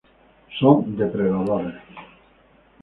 Son 0.59 0.75
depredadores. 0.97 1.75